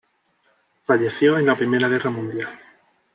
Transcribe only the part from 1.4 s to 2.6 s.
la Primera Guerra Mundial.